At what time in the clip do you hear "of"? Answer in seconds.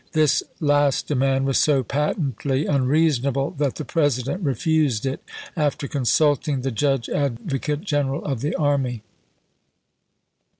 8.25-8.41